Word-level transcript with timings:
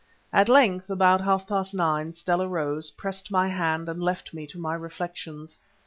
At 0.33 0.49
length, 0.49 0.89
about 0.89 1.21
half 1.21 1.45
past 1.45 1.75
nine, 1.75 2.13
Stella 2.13 2.47
rose, 2.47 2.89
pressed 2.89 3.29
my 3.29 3.49
hand, 3.49 3.87
and 3.87 4.01
left 4.01 4.33
me 4.33 4.47
to 4.47 4.57
my 4.57 4.73
reflections. 4.73 5.59